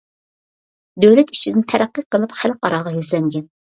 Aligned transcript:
دۆلەت 1.05 1.35
ئىچىدىن 1.37 1.69
تەرەققىي 1.75 2.09
قىلىپ 2.17 2.37
خەلقئاراغا 2.43 2.99
يۈزلەنگەن. 3.01 3.53